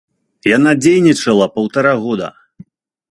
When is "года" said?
2.07-2.27